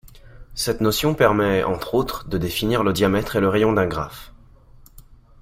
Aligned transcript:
Cette 0.55 0.81
notion 0.81 1.13
permet 1.13 1.63
entre 1.63 1.93
autres 1.93 2.27
de 2.27 2.39
définir 2.39 2.83
le 2.83 2.91
diamètre 2.91 3.35
et 3.35 3.39
le 3.39 3.49
rayon 3.49 3.71
d'un 3.71 3.85
graphe. 3.85 4.33